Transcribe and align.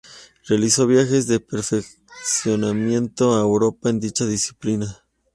Realizó 0.47 0.87
viajes 0.87 1.27
de 1.27 1.39
perfeccionamiento 1.39 3.35
a 3.37 3.41
Europa 3.41 3.91
en 3.91 3.99
dicha 3.99 4.25
disciplina. 4.25 4.97